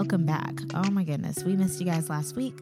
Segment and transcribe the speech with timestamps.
[0.00, 0.54] welcome back.
[0.72, 2.54] Oh my goodness, we missed you guys last week.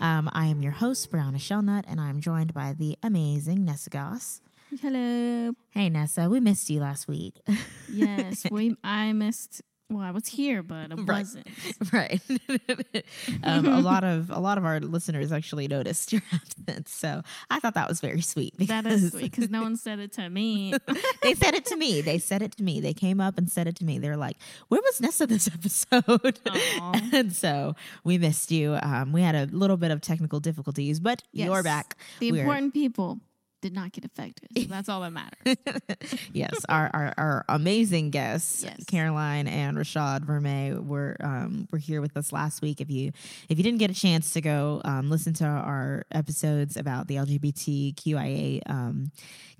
[0.00, 4.40] Um, I am your host, Brieanna Shellnut, and I'm joined by the amazing Nessa Goss.
[4.80, 5.54] Hello.
[5.70, 7.40] Hey Nessa, we missed you last week.
[7.92, 8.76] Yes, we.
[8.84, 9.60] I missed.
[9.90, 11.08] Well, I was here, but I Right.
[11.08, 11.46] wasn't.
[11.92, 12.20] right.
[13.44, 17.60] um, a lot of a lot of our listeners actually noticed your absence, so I
[17.60, 18.54] thought that was very sweet.
[18.66, 20.74] That is sweet because no one said it to me.
[21.22, 22.00] they said it to me.
[22.00, 22.80] They said it to me.
[22.80, 23.98] They came up and said it to me.
[23.98, 26.40] They're like, "Where was Nessa this episode?"
[27.12, 28.78] And so we missed you.
[28.82, 31.96] Um, we had a little bit of technical difficulties, but you're back.
[32.20, 33.20] The We're- important people
[33.64, 34.48] did not get affected.
[34.54, 35.56] So that's all that matters.
[36.34, 38.84] yes, our, our our amazing guests, Yes.
[38.86, 42.82] Caroline and Rashad Vermey, were um, were here with us last week.
[42.82, 43.12] If you
[43.48, 47.16] if you didn't get a chance to go um, listen to our episodes about the
[47.16, 49.10] LGBTQIA um,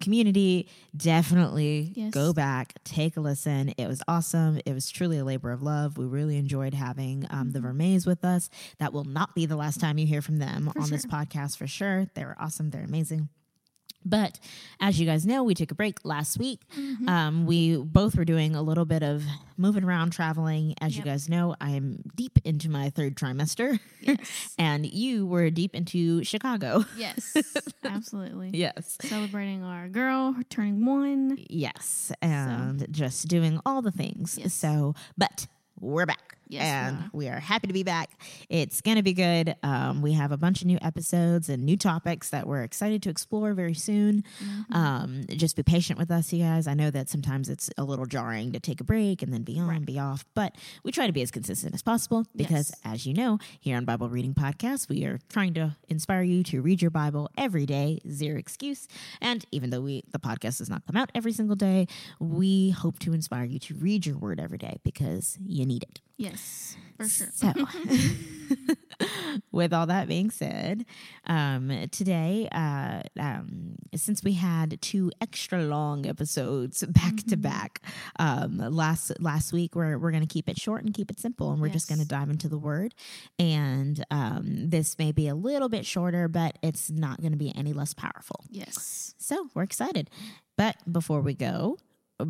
[0.00, 2.12] community, definitely Yes.
[2.12, 3.70] go back, take a listen.
[3.78, 4.60] It was awesome.
[4.66, 5.96] It was truly a labor of love.
[5.96, 8.50] We really enjoyed having um, the Vermeys with us.
[8.80, 11.56] That will not be the last time you hear from them For on this podcast
[11.56, 12.06] for sure.
[12.14, 12.68] They were awesome.
[12.70, 13.28] They're amazing.
[14.04, 14.38] But
[14.80, 16.60] as you guys know, we took a break last week.
[16.78, 17.08] Mm-hmm.
[17.08, 19.22] Um, we both were doing a little bit of
[19.56, 20.74] moving around, traveling.
[20.80, 24.54] As you guys know, I'm deep into my third trimester, Yes.
[24.58, 26.84] and you were deep into Chicago.
[26.96, 27.36] Yes.
[27.84, 28.50] Absolutely.
[28.52, 28.98] Yes.
[29.02, 31.38] Celebrating our girl turning one.
[31.48, 32.12] Yes.
[32.20, 34.38] And just doing all the things.
[34.38, 34.52] Yes.
[34.54, 35.46] So, but
[35.80, 36.36] we're back.
[36.48, 37.10] Yes, we and are.
[37.12, 38.10] we are happy to be back.
[38.48, 39.56] It's going to be good.
[39.62, 43.10] Um, we have a bunch of new episodes and new topics that we're excited to
[43.10, 44.24] explore very soon.
[44.42, 44.74] Mm-hmm.
[44.76, 46.66] Um, just be patient with us, you guys.
[46.66, 49.58] I know that sometimes it's a little jarring to take a break and then be
[49.58, 49.84] on, Right.
[49.84, 52.80] be off, but we try to be as consistent as possible because, Yes.
[52.84, 56.60] as you know, here on Bible Reading Podcast, we are trying to inspire you to
[56.62, 58.86] read your Bible every day, zero excuse.
[59.20, 61.86] And even though we the podcast does not come out every single day,
[62.20, 66.00] we hope to inspire you to read your word every day because you need it.
[66.16, 66.76] Yes.
[66.96, 67.28] For sure.
[67.34, 67.52] So,
[69.52, 70.86] with all that being said,
[71.26, 77.82] um, today, uh, um, since we had two extra long episodes back to back
[78.20, 81.50] um, last last week, we're we're going to keep it short and keep it simple,
[81.50, 82.94] and we're just going to dive into the word.
[83.40, 87.52] And um, this may be a little bit shorter, but it's not going to be
[87.56, 88.44] any less powerful.
[88.50, 89.16] Yes.
[89.18, 90.10] So we're excited.
[90.56, 91.76] But before we go,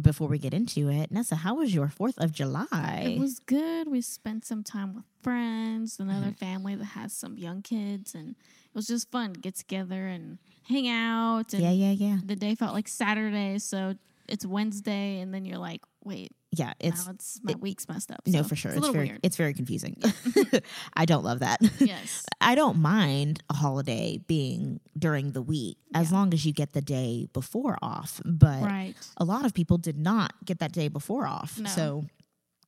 [0.01, 3.03] before we get into it, Nessa, how was your Fourth of July?
[3.17, 3.89] It was good.
[3.89, 6.45] We spent some time with friends, another Mm-hmm.
[6.45, 10.39] family that has some young kids, and it was just fun to get together and
[10.69, 11.53] hang out.
[11.53, 12.19] And yeah, yeah, yeah.
[12.25, 13.95] the day felt like Saturday, so
[14.29, 18.21] it's Wednesday, and then you're like, wait, Yeah, it's now it's my week's messed up.
[18.27, 18.71] no for sure.
[18.73, 19.21] It's It's, very weird.
[19.23, 20.01] it's very confusing.
[20.95, 21.61] I don't love that.
[21.79, 26.17] yes, I don't mind a holiday being during the week as Yeah.
[26.19, 28.21] long as you get the day before off.
[28.25, 28.95] But right.
[29.17, 31.59] a lot of people did not get that day before off.
[31.59, 31.69] No.
[31.71, 32.05] So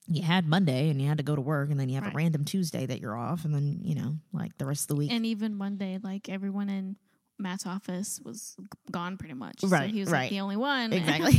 [0.08, 2.12] you had Monday and you had to go to work and then you have Right.
[2.14, 4.96] a random Tuesday that you're off and then, you know, like the rest of the
[4.96, 5.10] week.
[5.12, 6.96] And even Monday, like everyone in
[7.38, 8.56] Matt's office was
[8.90, 9.60] gone pretty much.
[9.60, 10.22] So Right, he was right.
[10.22, 10.92] like the only one.
[10.92, 11.38] Exactly.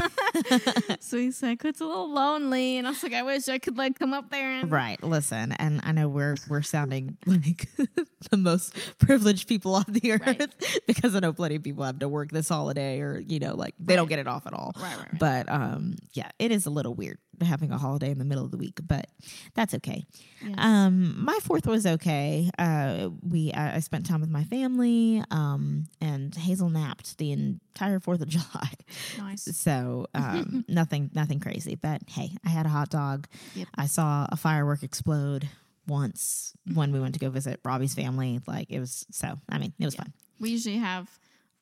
[0.99, 3.77] so he's like, it's a little lonely, and I was like, I wish I could
[3.77, 5.01] like come up there and Right.
[5.03, 7.67] Listen, and I know we're we're sounding like
[8.31, 10.81] the most privileged people on the earth Right.
[10.85, 13.73] because I know plenty of people have to work this holiday or you know like
[13.79, 14.73] they don't get it off at all.
[14.79, 15.19] Right, right, right.
[15.19, 18.51] But um, yeah, it is a little weird having a holiday in the middle of
[18.51, 19.07] the week, but
[19.53, 20.05] that's okay.
[20.43, 20.55] Yes.
[20.57, 22.49] Um, my fourth was okay.
[22.57, 25.23] Uh, we I, I spent time with my family.
[25.31, 28.69] Um, and Hazel napped the entire Fourth of July.
[29.17, 29.43] nice.
[29.55, 31.75] So um, nothing, nothing crazy.
[31.75, 33.27] But hey, I had a hot dog.
[33.55, 33.67] Yep.
[33.75, 35.47] I saw a firework explode
[35.87, 38.39] once when we went to go visit Robbie's family.
[38.47, 39.39] Like it was so.
[39.49, 40.01] I mean, it was Yeah.
[40.03, 40.13] fun.
[40.39, 41.09] We usually have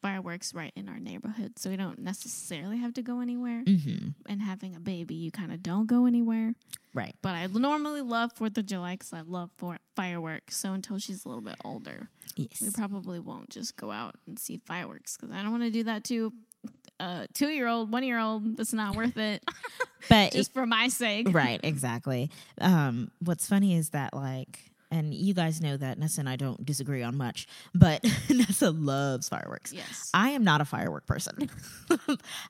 [0.06, 3.64] fireworks right in our neighborhood, so we don't necessarily have to go anywhere.
[3.66, 6.54] hmm And having a baby, you kind of don't go anywhere.
[6.94, 7.16] Right.
[7.22, 10.56] But I normally love Fourth of July because I love for fireworks.
[10.58, 12.62] So until she's a little bit older, Yes.
[12.62, 15.84] we probably won't just go out and see fireworks because I don't want to do
[15.84, 16.32] that to
[17.00, 18.58] a two year old, one year old.
[18.58, 19.44] That's not worth it.
[20.09, 21.28] but just for my sake.
[21.34, 22.29] right exactly
[22.62, 24.59] um what's funny is that like
[24.96, 29.28] and you guys know that Nessa and I don't disagree on much, but Nessa loves
[29.30, 29.74] fireworks.
[29.74, 30.09] Yes.
[30.14, 31.50] I am not a firework person.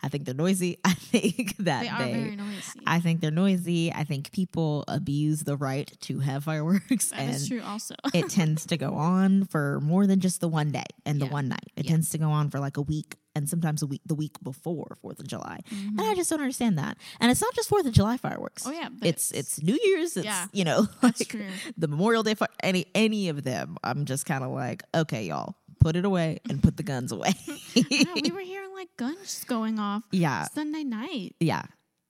[0.03, 0.77] I think they're noisy.
[0.85, 2.79] I think that they are very noisy.
[2.85, 3.91] I think they're noisy.
[3.93, 7.95] I think people abuse the right to have fireworks, That and is true also.
[8.13, 11.47] it tends to go on for more than just the one day and the one
[11.49, 11.71] night.
[11.75, 11.91] It Yeah.
[11.91, 14.97] tends to go on for like a week and sometimes a week the week before
[15.01, 15.59] Fourth of July.
[15.71, 16.97] And I just don't understand that.
[17.19, 18.63] And it's not just Fourth of July fireworks.
[18.63, 18.71] Mm-hmm.
[18.71, 20.17] Oh, yeah, it's it's New Year's.
[20.17, 21.35] It's Yeah, you know like
[21.77, 22.33] the Memorial Day.
[22.33, 23.77] Fire, any any of them.
[23.83, 27.33] I'm just kind of like okay, y'all, put it away and put the guns away.
[27.75, 31.35] We were hearing like guns going off yeah, Sunday night.
[31.39, 31.63] yeah.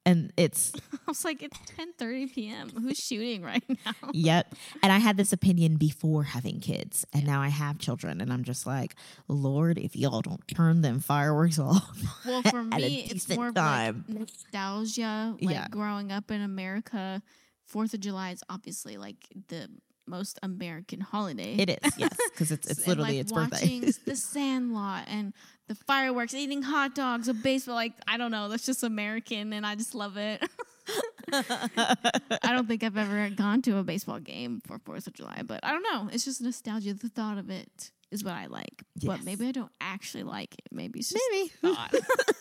[0.06, 1.57] And it's I was like, it's
[2.00, 2.69] 10:30 p.m.
[2.69, 3.94] Who's shooting right now?
[4.13, 4.54] yep.
[4.84, 8.44] And I had this opinion before having kids, and now I have children, and I'm
[8.44, 8.96] just like,
[9.28, 11.98] Lord, if y'all don't turn them fireworks off.
[12.25, 14.06] Well, for me, it's more of time.
[14.07, 15.36] like nostalgia.
[15.42, 15.68] Like Yeah.
[15.69, 17.22] growing up in America,
[17.66, 19.18] Fourth of July is obviously like
[19.48, 19.68] the
[20.07, 21.56] most American holiday.
[21.56, 23.57] It is, yes, because it's it's literally like, its birthday.
[23.57, 25.34] watching the Sandlot and
[25.68, 27.75] the fireworks, eating hot dogs, a baseball.
[27.75, 30.44] Like I don't know, that's just American, and I just love it.
[31.34, 35.60] I don't think I've ever gone to a baseball game for Fourth of July, but
[35.63, 36.10] I don't know.
[36.12, 36.94] It's just nostalgia.
[36.94, 40.66] The thought of it is what I like, but maybe I don't actually like it.
[40.72, 41.52] Maybe it's just Maybe.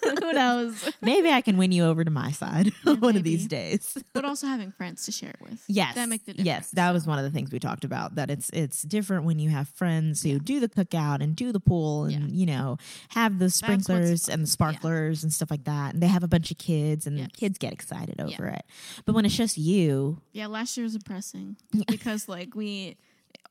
[0.24, 0.90] Who knows?
[1.02, 3.96] Maybe I can win you over to my side Yeah, one of these days.
[4.12, 5.62] But also having friends to share it with.
[5.68, 6.46] Yes, that make the difference.
[6.46, 8.14] yes, that was one of the things we talked about.
[8.14, 11.60] That it's it's different when you have friends who do the cookout and do the
[11.60, 12.40] pool and Yeah.
[12.40, 12.78] you know
[13.10, 15.94] have the sprinklers and the sparklers and stuff like that.
[15.94, 17.28] And they have a bunch of kids and Yes.
[17.36, 18.24] kids get excited Yeah.
[18.24, 18.64] over it.
[19.04, 21.56] But when it's just you, Yeah, last year was depressing
[21.88, 22.96] because like we,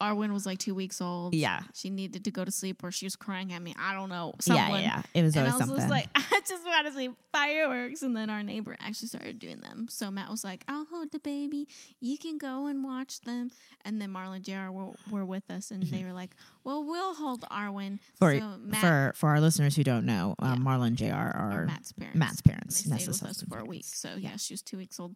[0.01, 1.33] Arwen was like two weeks old.
[1.33, 3.73] yeah, she needed to go to sleep or she was crying at me.
[3.79, 4.33] I don't know.
[4.45, 4.81] yeah, Someone.
[4.81, 5.19] yeah, yeah.
[5.19, 5.89] It was And I was something.
[5.89, 8.01] like, I just want to see fireworks.
[8.01, 9.87] And then our neighbor actually started doing them.
[9.89, 11.67] So Matt was like, I'll hold the baby.
[12.01, 13.51] You can go and watch them.
[13.85, 16.31] And then Marlon and JR were, were with us and they were like,
[16.63, 17.99] well, we'll hold Arwen.
[18.15, 20.69] for so Matt, for for our listeners who don't know, um, Yeah.
[20.71, 21.05] Marlon and Jr.
[21.13, 22.17] are Matt's parents.
[22.17, 22.81] Matt's And parents.
[22.83, 23.85] they stayed with us for a week.
[23.85, 25.15] So yeah, she was two weeks old.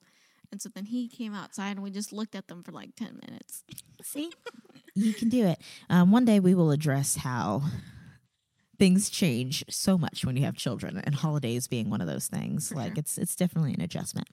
[0.52, 3.20] And so then he came outside and we just looked at them for like 10
[3.28, 3.64] minutes.
[4.04, 4.32] See,
[4.96, 5.60] you can do it.
[5.90, 7.64] Um, one day we will address how
[8.80, 12.70] things change so much when you have children, and holidays being one of those things.
[12.70, 13.00] For like sure.
[13.00, 14.28] it's it's definitely an adjustment.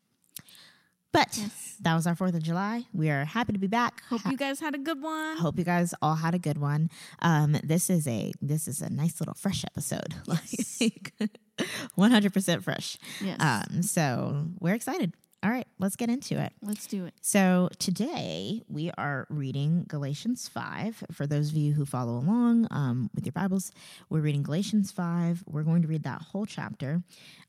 [1.13, 1.77] But Yes.
[1.81, 2.83] that was our Fourth of July.
[2.93, 4.03] We are happy to be back.
[4.11, 5.37] Hope Ha- you guys had a good one.
[5.37, 6.91] Hope you guys all had a good one.
[7.23, 10.79] Um, this is a this is a nice little fresh episode, Yes.
[10.81, 11.13] like
[11.95, 12.99] one hundred percent fresh.
[13.23, 13.41] Yes.
[13.41, 15.15] Um, so we're excited.
[15.45, 16.55] All right, let's get into it.
[16.63, 17.13] Let's do it.
[17.21, 21.05] So today we are reading Galatians 5.
[21.13, 23.71] For those of you who follow along um, with your Bibles,
[24.09, 25.45] we're reading Galatians 5.
[25.47, 27.03] We're going to read that whole chapter.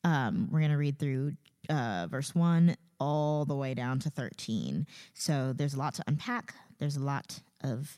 [0.03, 1.37] Um, we're going to read through
[1.69, 4.85] uh, verse 1 all the way down to 13.
[5.13, 7.97] So there's a lot to unpack, there's a lot of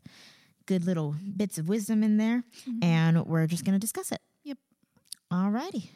[0.67, 2.43] good little bits of wisdom in there,
[2.83, 4.21] and we're just going to discuss it.
[4.43, 4.59] Yep.
[5.31, 5.89] All righty.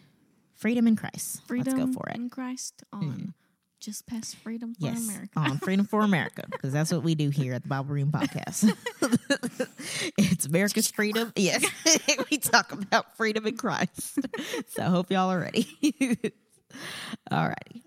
[0.55, 1.43] Freedom in Christ.
[1.45, 2.15] Freedom Let's go for it.
[2.15, 3.35] in Christ on
[3.81, 5.31] just past freedom for Yes, America.
[5.39, 8.71] on Freedom for America, because that's what we do here at the Bible Reading Podcast.
[10.17, 11.33] it's America's freedom.
[11.35, 11.65] Yes,
[12.31, 14.19] we talk about freedom in Christ.
[14.67, 15.67] So I hope y'all are ready.
[17.29, 17.83] All righty.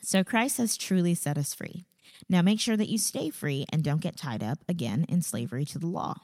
[0.00, 1.84] So Christ has truly set us free.
[2.28, 5.64] Now make sure that you stay free and don't get tied up again in slavery
[5.66, 6.14] to the law.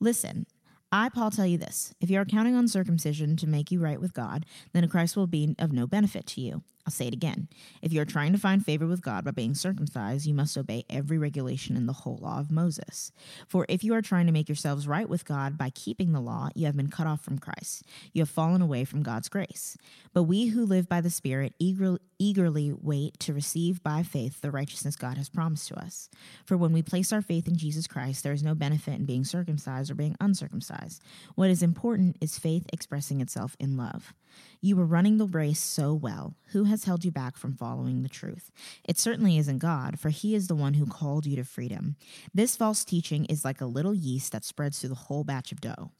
[0.00, 0.46] Listen,
[0.90, 4.00] I, Paul, tell you this if you are counting on circumcision to make you right
[4.00, 6.62] with God, then Christ will be of no benefit to you.
[6.86, 7.48] I'll say it again.
[7.82, 10.84] If you are trying to find favor with God by being circumcised, you must obey
[10.88, 13.10] every regulation in the whole law of Moses.
[13.48, 16.48] For if you are trying to make yourselves right with God by keeping the law,
[16.54, 17.82] you have been cut off from Christ.
[18.12, 19.76] You have fallen away from God's grace.
[20.14, 24.52] But we who live by the Spirit eager, eagerly wait to receive by faith the
[24.52, 26.08] righteousness God has promised to us.
[26.44, 29.24] For when we place our faith in Jesus Christ, there is no benefit in being
[29.24, 31.02] circumcised or being uncircumcised.
[31.34, 34.14] What is important is faith expressing itself in love.
[34.60, 36.34] You were running the race so well.
[36.48, 38.50] Who has held you back from following the truth?
[38.84, 41.96] It certainly isn't God, for He is the one who called you to freedom.
[42.34, 45.60] This false teaching is like a little yeast that spreads through the whole batch of
[45.60, 45.90] dough.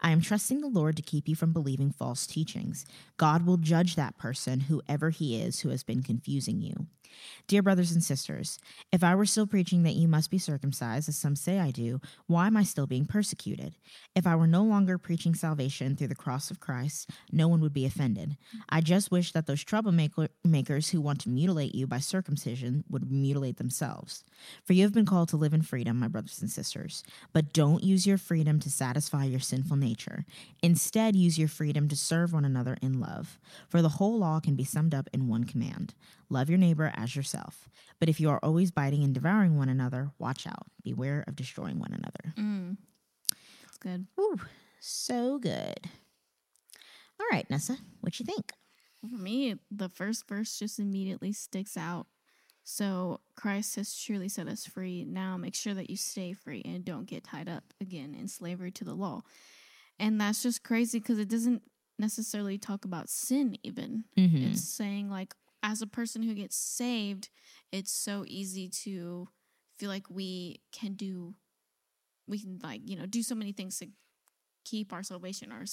[0.00, 2.84] I am trusting the Lord to keep you from believing false teachings.
[3.16, 6.86] God will judge that person, whoever he is, who has been confusing you.
[7.46, 8.58] Dear brothers and sisters,
[8.92, 12.00] if I were still preaching that you must be circumcised, as some say I do,
[12.26, 13.76] why am I still being persecuted?
[14.14, 17.72] If I were no longer preaching salvation through the cross of Christ, no one would
[17.72, 18.36] be offended.
[18.68, 23.56] I just wish that those troublemakers who want to mutilate you by circumcision would mutilate
[23.56, 24.22] themselves.
[24.64, 27.02] For you have been called to live in freedom, my brothers and sisters,
[27.32, 30.24] but don't use your freedom to satisfy your sinful nature.
[30.62, 33.40] Instead, use your freedom to serve one another in love.
[33.68, 35.94] For the whole law can be summed up in one command
[36.28, 37.68] love your neighbor as yourself.
[37.98, 40.66] But if you are always biting and devouring one another, watch out.
[40.84, 42.34] Beware of destroying one another.
[42.36, 42.76] Mm.
[43.62, 44.06] That's good.
[44.20, 44.40] Ooh,
[44.80, 45.80] so good.
[47.18, 48.52] All right, Nessa, what you think?
[49.00, 52.06] For me, the first verse just immediately sticks out.
[52.64, 55.04] So Christ has truly set us free.
[55.04, 58.72] Now make sure that you stay free and don't get tied up again in slavery
[58.72, 59.22] to the law.
[59.98, 61.62] And that's just crazy because it doesn't
[61.98, 64.04] necessarily talk about sin, even.
[64.16, 64.48] Mm-hmm.
[64.48, 67.30] It's saying, like, as a person who gets saved,
[67.72, 69.28] it's so easy to
[69.78, 71.34] feel like we can do,
[72.28, 73.88] we can, like, you know, do so many things to
[74.64, 75.64] keep our salvation, or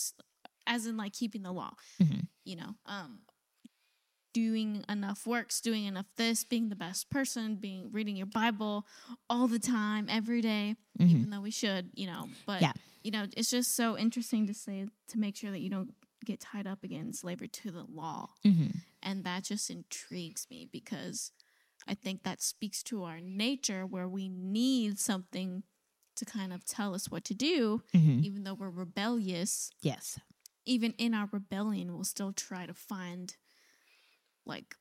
[0.68, 2.28] as in, like, keeping the law, Mhm.
[2.46, 2.76] you know.
[2.86, 3.20] Um,
[4.34, 8.88] doing enough works, doing enough this, being the best person, being reading your Bible
[9.30, 11.10] all the time, every day, Mhm.
[11.10, 12.30] even though we should, you know.
[12.48, 12.74] But Yeah.
[13.04, 15.94] You know, it's just so interesting to say to make sure that you don't
[16.26, 18.30] get tied up again in slavery to the law.
[18.46, 18.78] Mhm.
[19.02, 21.32] And that just intrigues me because
[21.86, 25.64] I think that speaks to our nature where we need something
[26.16, 28.24] to kind of tell us what to do, Mhm.
[28.24, 29.70] even though we're rebellious.
[29.82, 30.18] Yes.
[30.66, 33.36] Even in our rebellion, we'll still try to find
[34.46, 34.78] like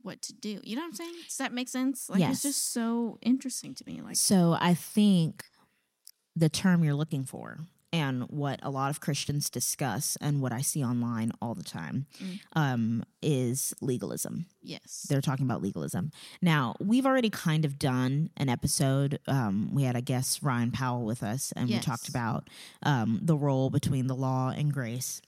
[0.00, 0.60] what to do.
[0.64, 1.14] You know what I'm saying?
[1.28, 2.10] Does that make sense?
[2.10, 2.34] Like Yes.
[2.36, 4.00] it's just so interesting to me.
[4.02, 5.44] Like So I think
[6.36, 7.58] the term you're looking for
[7.92, 12.06] and what a lot of Christians discuss and what I see online all the time
[12.20, 12.40] Mm.
[12.56, 14.46] um, is legalism.
[14.60, 15.06] yes.
[15.08, 16.10] They're talking about legalism.
[16.42, 19.20] Now, we've already kind of done an episode.
[19.28, 22.50] Um, we had, I guess, Ryan Powell with us, and we talked about
[22.82, 25.22] um, the role between the law and grace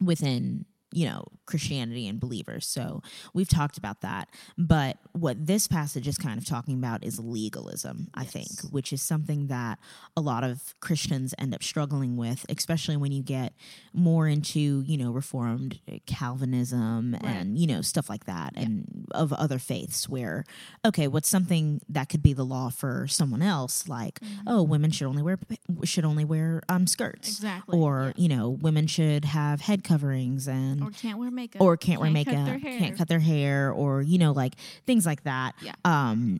[0.00, 0.66] within
[0.96, 2.66] you know christianity and believers.
[2.66, 3.02] So
[3.34, 4.28] we've talked about that.
[4.56, 9.00] But what this passage is kind of talking about is legalism i think which is
[9.00, 9.78] something that
[10.16, 13.52] a lot of christians end up struggling with especially when you get
[13.92, 19.58] more into you know reformed calvinism and you know stuff like that and of other
[19.58, 20.44] faiths where
[20.84, 23.88] okay what's something that could be the law for someone else?
[23.88, 25.38] Like oh women should only wear
[25.84, 27.28] should only wear um skirts.
[27.28, 27.78] Exactly.
[27.78, 31.60] or you know women should have head coverings and or can't wear makeup.
[31.62, 32.58] or can't wear makeup hair.
[32.58, 34.54] can't cut their hair or you know like
[34.86, 35.72] things like that Yeah.
[35.84, 36.38] um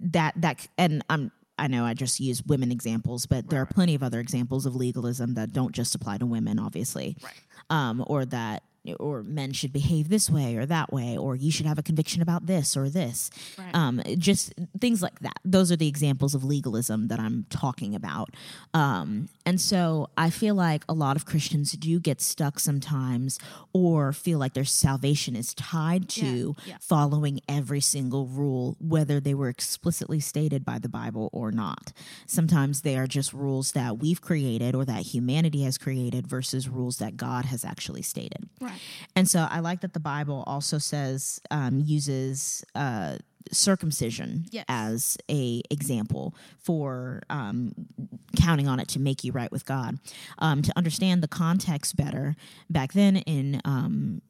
[0.00, 3.96] that that and i'm I know I just use women examples, but there are plenty
[3.96, 7.32] of other examples of legalism that don't just apply to women, obviously, Right.
[7.68, 8.62] um, or that
[8.98, 12.22] or men should behave this way or that way, or you should have a conviction
[12.22, 13.30] about this or this.
[13.58, 13.74] Right.
[13.74, 15.38] Um, just things like that.
[15.44, 18.30] Those are the examples of legalism that I'm talking about.
[18.74, 23.38] Um, and so I feel like a lot of Christians do get stuck sometimes
[23.72, 26.76] or feel like their salvation is tied to Yeah, yeah.
[26.80, 31.92] following every single rule, whether they were explicitly stated by the Bible or not.
[32.26, 36.98] Sometimes they are just rules that we've created or that humanity has created versus rules
[36.98, 38.48] that God has actually stated.
[38.60, 38.77] right.
[39.16, 43.18] And so I like that the Bible also says um, uses uh,
[43.52, 44.64] circumcision Yes.
[44.68, 47.72] as a example for um,
[48.36, 49.98] counting on it to make you right with God.
[50.38, 52.36] Um, to understand the context better,
[52.70, 54.22] back then in um,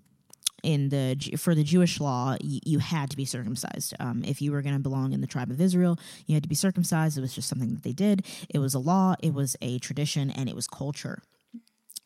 [0.65, 3.95] in the for the Jewish law, you, you had to be circumcised.
[4.01, 6.49] Um, if you were going to belong in the tribe of Israel, you had to
[6.49, 7.17] be circumcised.
[7.17, 8.27] It was just something that they did.
[8.49, 9.15] It was a law.
[9.23, 11.23] It was a tradition, and it was culture.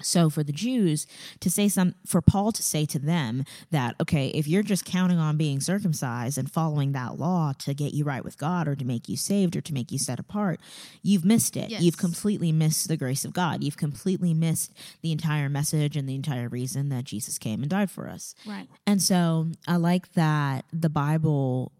[0.03, 1.07] So for the Jews
[1.41, 5.19] to say some for Paul to say to them that okay, if you're just counting
[5.19, 8.85] on being circumcised and following that law to get you right with God or to
[8.85, 10.61] make you saved or to make you set apart,
[11.03, 11.71] you've missed it.
[11.71, 11.83] Yes.
[11.83, 13.63] You've completely missed the grace of God.
[13.63, 17.91] You've completely missed the entire message and the entire reason that Jesus came and died
[17.91, 18.35] for us.
[18.47, 18.69] Right.
[18.87, 21.73] And so I like that the Bible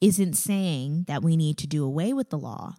[0.00, 2.74] isn't saying that we need to do away with the law.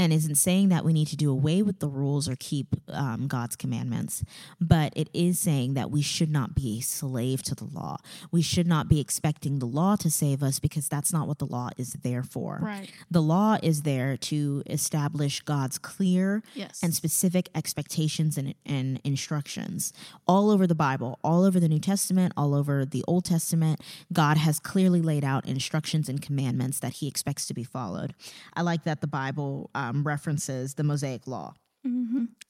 [0.00, 3.28] And isn't saying that we need to do away with the rules or keep um,
[3.28, 4.24] God's commandments,
[4.58, 7.98] but it is saying that we should not be a slave to the law.
[8.32, 11.44] We should not be expecting the law to save us because that's not what the
[11.44, 12.60] law is there for.
[12.62, 12.90] Right.
[13.10, 16.80] The law is there to establish God's clear Yes.
[16.82, 19.92] and specific expectations and, and instructions
[20.26, 23.82] all over the Bible, all over the New Testament, all over the Old Testament.
[24.14, 28.14] God has clearly laid out instructions and commandments that He expects to be followed.
[28.54, 31.54] I like that the Bible um, Um, references the Mosaic Law.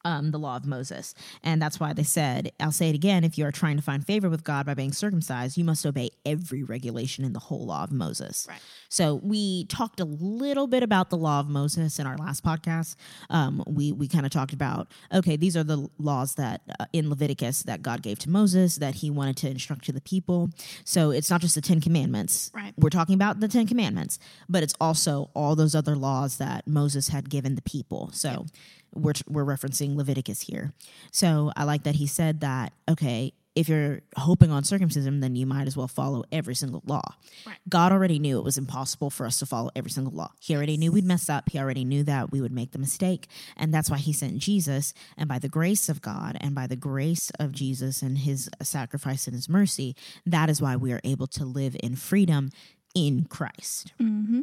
[0.03, 1.15] Um, the law of Moses.
[1.45, 4.05] And that's why they said, I'll say it again if you are trying to find
[4.05, 7.85] favor with God by being circumcised, you must obey every regulation in the whole law
[7.85, 8.47] of Moses.
[8.49, 8.61] Right.
[8.89, 12.97] So we talked a little bit about the law of Moses in our last podcast.
[13.29, 17.09] Um, we we kind of talked about okay, these are the laws that uh, in
[17.11, 20.51] Leviticus that God gave to Moses that He wanted to instruct to the people.
[20.85, 22.51] So it's not just the Ten Commandments.
[22.55, 22.73] Right.
[22.77, 24.19] We're talking about the Ten Commandments,
[24.49, 28.11] but it's also all those other laws that Moses had given the people.
[28.13, 28.47] So
[28.95, 30.73] we're we're referencing Leviticus here.
[31.13, 33.33] So I like that he said that okay.
[33.57, 37.03] If you're hoping on circumcision, then you might as well follow every single law.
[37.45, 37.57] Right.
[37.69, 40.31] God already knew it was impossible for us to follow every single law.
[40.39, 41.51] He already knew we'd mess up.
[41.51, 43.27] He already knew that we would make the mistake.
[43.57, 44.95] And that's why he sent Jesus.
[45.19, 49.27] And by the grace of God and by the grace of Jesus and his sacrifice
[49.27, 52.51] and his mercy, that is why we are able to live in freedom
[52.95, 53.93] in Christ.
[54.01, 54.43] mm-hmm.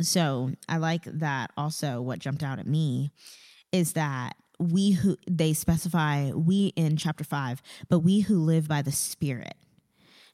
[0.00, 3.10] So I like that also what jumped out at me
[3.72, 8.82] is that we who they specify we in chapter 5 but we who live by
[8.82, 9.54] the spirit.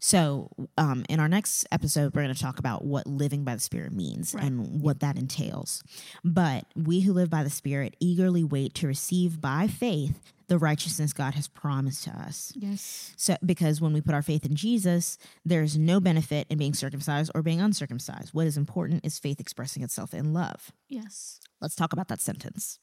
[0.02, 0.48] So
[0.78, 3.92] um, in our next episode we're going to talk about what living by the spirit
[3.92, 4.44] means Right.
[4.44, 5.82] and what that entails.
[6.24, 11.12] But we who live by the spirit eagerly wait to receive by faith the righteousness
[11.12, 12.52] God has promised to us.
[12.56, 13.14] Yes.
[13.16, 17.30] So, because when we put our faith in Jesus, there's no benefit in being circumcised
[17.36, 18.34] or being uncircumcised.
[18.34, 20.72] What is important is faith expressing itself in love.
[20.88, 21.38] Yes.
[21.60, 22.80] Let's talk about that sentence.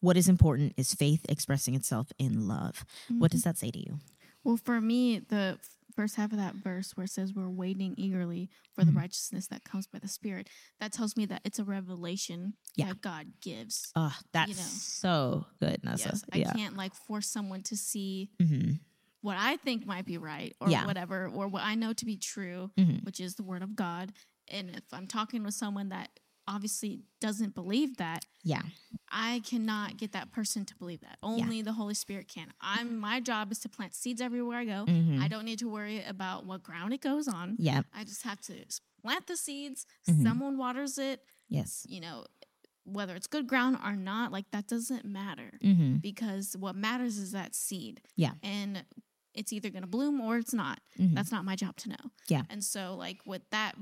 [0.00, 2.84] What is important is faith expressing itself in love.
[3.08, 3.36] What mm-hmm.
[3.36, 4.00] does that say to you?
[4.44, 5.58] Well, for me, the
[5.98, 8.98] first half of that verse where it says we're waiting eagerly for the Mhm.
[8.98, 12.86] righteousness that comes by the Spirit, that tells me that it's a revelation Yeah.
[12.86, 13.90] that God gives.
[13.96, 14.62] Oh, that's know.
[14.62, 16.10] so good, Nessa.
[16.10, 18.74] Yes, I can't like force someone to see hmm
[19.22, 20.86] what I think might be right or Yeah.
[20.86, 24.12] whatever, or what I know to be true, hmm which is the Word of God.
[24.46, 26.10] And if I'm talking with someone that
[26.48, 28.62] obviously doesn't believe that, Yeah.
[29.10, 31.18] I cannot get that person to believe that.
[31.22, 32.52] Only the Holy Spirit can.
[32.60, 34.84] I'm my job is to plant seeds everywhere I go.
[34.86, 37.56] hmm I don't need to worry about what ground it goes on.
[37.58, 37.82] Yeah.
[37.94, 38.54] I just have to
[39.02, 39.86] plant the seeds.
[40.08, 40.22] Mhm.
[40.22, 41.22] Someone waters it.
[41.48, 41.86] Yes.
[41.88, 42.26] You know,
[42.84, 47.32] whether it's good ground or not, like that doesn't matter hmm because what matters is
[47.32, 48.00] that seed.
[48.16, 48.32] Yeah.
[48.42, 48.84] And
[49.34, 50.80] it's either going to bloom or it's not.
[50.98, 51.14] Mhm.
[51.14, 52.04] That's not my job to know.
[52.28, 52.42] Yeah.
[52.50, 53.76] And so, like, with that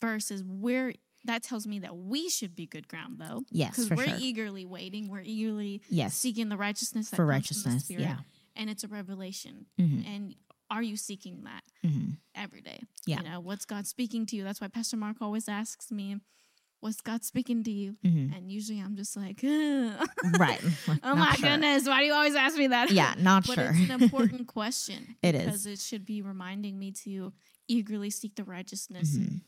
[0.00, 0.94] verse is where
[1.24, 3.42] that tells me that we should be good ground, though.
[3.50, 4.18] Yes, Because we're sure.
[4.18, 5.08] eagerly waiting.
[5.08, 6.14] We're eagerly Yes.
[6.16, 7.74] seeking the righteousness that For comes From righteousness.
[7.74, 8.02] the Spirit.
[8.02, 8.16] Yeah.
[8.56, 9.66] And it's a revelation.
[9.78, 10.34] hmm And
[10.70, 12.80] are you seeking that hmm every day?
[13.06, 13.18] Yeah.
[13.18, 14.44] You know, what's God speaking to you?
[14.44, 16.16] That's why Pastor Mark always asks me,
[16.80, 17.96] What's God speaking to you?
[18.02, 20.06] hmm And usually I'm just like, "Ugh."
[20.38, 20.60] Right.
[21.02, 21.48] oh my sure.
[21.48, 22.90] goodness, why do you always ask me that?
[22.90, 23.70] Yeah, not but sure.
[23.70, 25.66] it's an important question It because is.
[25.66, 27.32] it should be reminding me to
[27.68, 29.36] eagerly seek the righteousness Mhm.
[29.36, 29.40] e-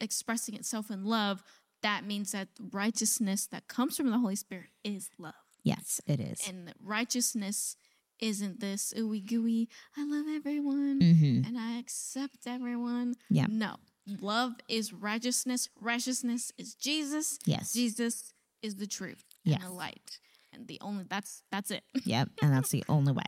[0.00, 1.42] expressing itself in love.
[1.82, 6.46] That means that righteousness that comes from the Holy Spirit is love, Yes, it is.
[6.48, 7.76] and righteousness
[8.20, 9.68] isn't this ooey gooey.
[9.96, 13.14] I love everyone hmm and I accept everyone.
[13.28, 13.46] Yeah.
[13.48, 13.76] No,
[14.20, 15.68] love is righteousness.
[15.80, 17.38] Righteousness is Jesus.
[17.44, 17.72] Yes.
[17.74, 18.32] Jesus
[18.62, 19.60] is the truth Yes.
[19.60, 20.18] and the light,
[20.54, 21.82] and the only that's that's it.
[22.06, 23.26] Yep, and that's the only way.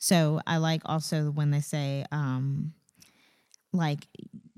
[0.00, 2.72] So I like also when they say, um,
[3.72, 4.06] like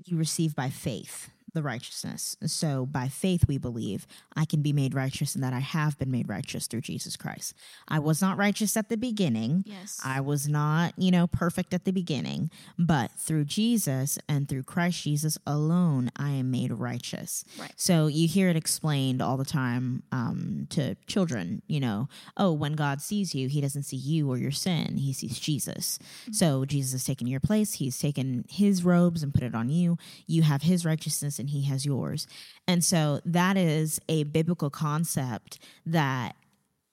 [0.05, 2.37] you receive by faith the righteousness.
[2.45, 6.11] So by faith we believe I can be made righteous and that I have been
[6.11, 7.55] made righteous through Jesus Christ.
[7.87, 9.63] I was not righteous at the beginning.
[9.65, 9.99] Yes.
[10.05, 15.01] I was not, you know, perfect at the beginning, but through Jesus and through Christ
[15.03, 17.43] Jesus alone, I am made righteous.
[17.59, 17.73] Right.
[17.75, 22.73] So you hear it explained all the time um, to children, you know, oh, when
[22.73, 25.97] God sees you, he doesn't see you or your sin, he sees Jesus.
[26.31, 29.97] So Jesus has taken your place, he's taken his robes and put it on you.
[30.27, 32.27] You have his righteousness and he has yours.
[32.67, 36.35] And so that is a biblical concept that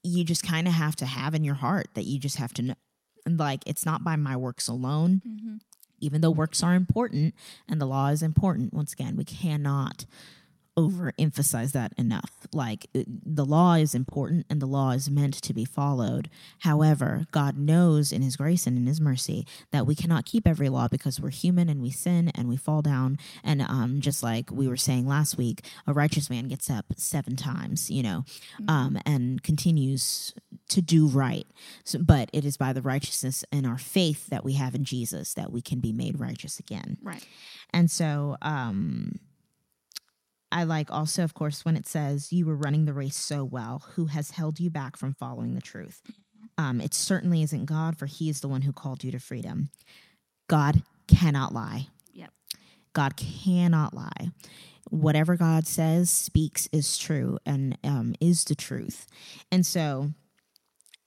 [0.02, 2.62] you just kind of have to have in your heart that you just have to
[2.62, 2.74] know.
[3.24, 5.56] And like, it's not by my works alone, hmm
[6.02, 7.32] even though works are important
[7.68, 8.74] and the law is important.
[8.74, 10.04] Once again, we cannot
[10.76, 12.30] overemphasize that enough.
[12.52, 16.30] Like, the law is important and the law is meant to be followed.
[16.60, 20.68] However, God knows in His grace and in His mercy that we cannot keep every
[20.68, 23.18] law because we're human and we sin and we fall down.
[23.44, 27.36] And um, just like we were saying last week, a righteous man gets up seven
[27.36, 28.24] times, you know,
[28.68, 30.34] um, and continues
[30.68, 31.46] to do right.
[31.84, 35.34] So, but it is by the righteousness and our faith that we have in Jesus
[35.34, 36.96] that we can be made righteous again.
[37.02, 37.26] Right.
[37.72, 39.18] And so um
[40.52, 43.84] I like also of course when it says you were running the race so well,
[43.94, 46.02] who has held you back from following the truth?
[46.56, 49.70] Um it certainly isn't God for he is the one who called you to freedom.
[50.48, 51.88] God cannot lie.
[52.12, 52.30] Yep.
[52.92, 54.30] God cannot lie.
[54.90, 59.06] Whatever God says speaks is true and um, is the truth.
[59.50, 60.10] And so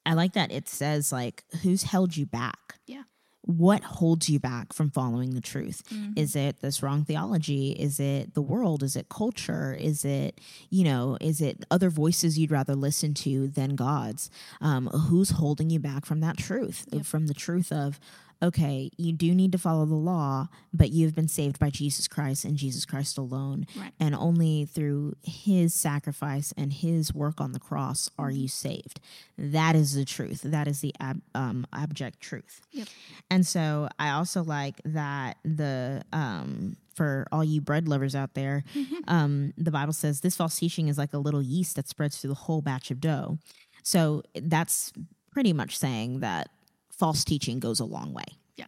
[0.06, 2.80] I like that it says like who's held you back?
[2.88, 3.04] Yeah.
[3.48, 5.84] What holds you back from following the truth?
[5.92, 6.18] Mhm.
[6.18, 7.72] Is it this wrong theology?
[7.74, 8.82] Is it the world?
[8.82, 9.74] Is it culture?
[9.74, 14.32] Is it, you know, is it other voices you'd rather listen to than God's?
[14.62, 16.86] Um, who's holding you back from that truth?
[16.92, 17.06] Yep.
[17.06, 18.00] From the truth of,
[18.44, 22.46] okay, you do need to follow the law, but you've been saved by Jesus Christ
[22.46, 23.66] and Jesus Christ alone.
[23.76, 23.92] Right.
[24.00, 28.40] And only through his sacrifice and his work on the cross are Mm-hmm.
[28.42, 29.00] you saved.
[29.38, 30.42] That is the truth.
[30.44, 32.62] That is the ab- um, abject truth.
[32.72, 32.88] Yep.
[33.30, 38.64] And so I also like that the um for all you bread lovers out there,
[39.10, 42.30] um, the Bible says this false teaching is like a little yeast that spreads through
[42.30, 43.38] the whole batch of dough.
[43.84, 44.94] So that's
[45.30, 46.50] pretty much saying that
[46.98, 48.26] false teaching goes a long way.
[48.56, 48.66] Yeah.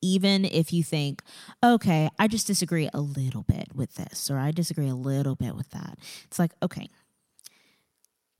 [0.00, 1.22] Even if you think,
[1.64, 5.54] okay, I just disagree a little bit with this, or I disagree a little bit
[5.54, 5.98] with that.
[6.24, 6.88] It's like, okay,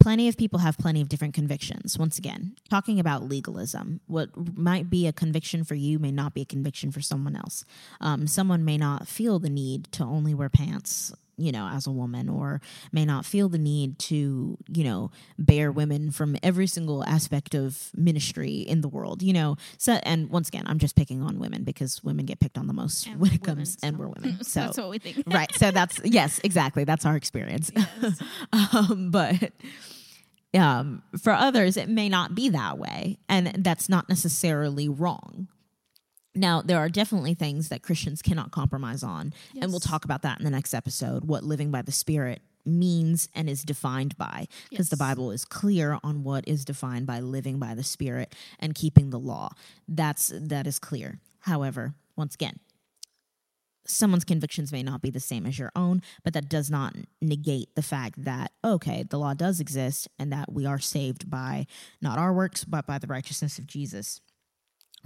[0.01, 1.99] plenty of people have plenty of different convictions.
[1.99, 6.43] Once again, talking about legalism, what might be a conviction for you may not be
[6.43, 7.65] a conviction for someone else.
[8.01, 11.91] Um, someone may not feel the need to only wear pants you know, as a
[11.91, 12.61] woman, or
[12.93, 17.91] may not feel the need to, you know, bear women from every single aspect of
[17.95, 19.57] ministry in the world, you know.
[19.79, 22.73] So, and once again, I'm just picking on women because women get picked on the
[22.75, 24.39] most And when it comes, women, and so- we're women.
[24.45, 25.23] So, that's what we think.
[25.27, 25.53] right.
[25.55, 26.85] So that's yes, exactly.
[26.85, 27.71] That's our experience.
[27.77, 28.21] Yes.
[28.53, 29.53] um, but
[30.55, 35.49] um, for others, it may not be that way, and that's not necessarily wrong.
[36.35, 40.39] Now, there are definitely things that Christians cannot compromise on, and we'll talk about that
[40.39, 41.25] in the next episode.
[41.25, 45.99] What living by the Spirit means and is defined by, because the Bible is clear
[46.05, 49.51] on what is defined by living by the Spirit and keeping the law.
[49.89, 51.21] That's that is clear.
[51.41, 52.61] However, once again,
[53.87, 57.75] someone's convictions may not be the same as your own, but that does not negate
[57.75, 61.67] the fact that, okay, the law does exist and that we are saved by
[62.03, 64.21] not our works, but by the righteousness of Jesus.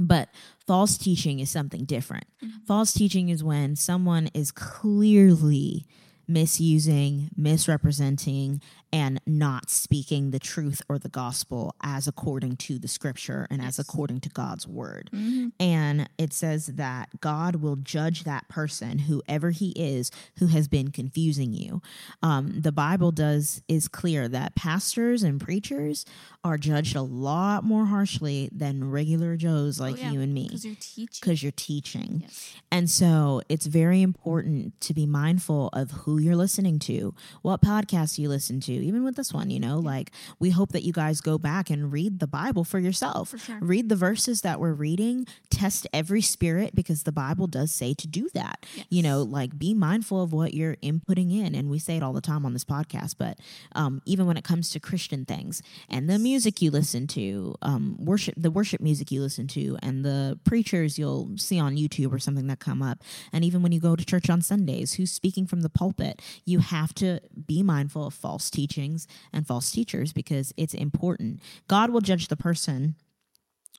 [0.07, 0.29] But
[0.67, 2.25] false teaching is something different.
[2.45, 2.65] Mm-hmm.
[2.67, 5.87] False teaching is when someone is clearly
[6.33, 8.61] misusing, misrepresenting,
[8.95, 13.79] and not speaking the truth or the gospel as according to the scripture and as
[13.79, 15.09] according to God's word.
[15.15, 15.53] Mhm.
[15.59, 20.91] And it says that God will judge that person, whoever he is, who has been
[20.91, 21.81] confusing you.
[22.23, 26.05] Um, the Bible does is clear that pastors and preachers
[26.45, 30.45] are judged a lot more harshly than regular Joes like Oh, yeah, you and me
[30.49, 31.19] Because you're teaching.
[31.21, 32.19] because you're teaching.
[32.23, 32.53] Yes.
[32.71, 38.19] And so it's very important to be mindful of who you're listening to, what podcasts
[38.19, 41.21] you listen to, even with this one, you know, like we hope that you guys
[41.21, 43.31] go back and read the Bible for yourself.
[43.31, 43.59] For sure.
[43.61, 48.07] Read the verses that we're reading, test every spirit because the Bible does say to
[48.07, 48.65] do that.
[48.89, 51.55] You know, like be mindful of what you're inputting in.
[51.55, 53.39] And we say it all the time on this podcast, but
[53.75, 57.97] um, even when it comes to Christian things and the music you listen to, um,
[57.99, 62.19] worship, the worship music you listen to, and the preachers you'll see on YouTube or
[62.19, 63.03] something that come up.
[63.33, 66.02] And even when you go to church on Sundays, who's speaking from the pulpit,
[66.45, 71.41] you have to be mindful of false teachings and false teachers because it's important.
[71.69, 72.95] God will judge the person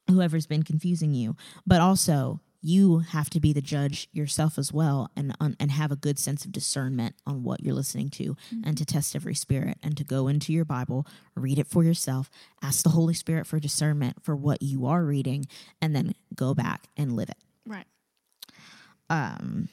[0.09, 5.11] whoever's been confusing you, but also you have to be the judge yourself as well
[5.17, 8.85] and and have a good sense of discernment on what you're listening to and to
[8.85, 11.05] test every spirit and to go into your Bible,
[11.35, 12.29] read it for yourself,
[12.61, 15.45] ask the Holy Spirit for discernment for what you are reading
[15.81, 17.37] and then go back and live it.
[17.67, 17.85] Right.
[19.09, 19.67] Um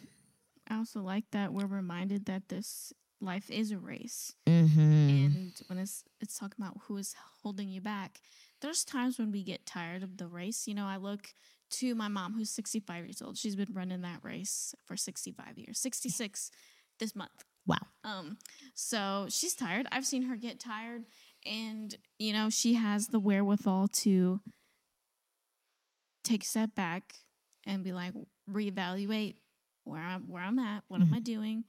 [0.71, 4.35] I also like that we're reminded that this life is a race.
[4.47, 4.77] mhm.
[4.79, 8.21] And when it's it's talking about who is holding you back,
[8.63, 10.67] there's times when we get tired of the race.
[10.67, 11.35] You know, I look
[11.73, 13.37] to my mom who's 65 years old.
[13.37, 15.79] She's been running that race for 65 years.
[15.79, 16.51] 66
[16.99, 17.45] this month.
[17.67, 17.87] Wow.
[18.05, 18.39] Um
[18.75, 19.87] so she's tired.
[19.93, 21.05] I've seen her get tired
[21.45, 24.41] and you know, she has the wherewithal to
[26.25, 27.15] take a step back
[27.67, 28.13] and be like
[28.51, 29.37] reevaluate
[29.85, 31.65] where I'm where I'm at, what am I doing?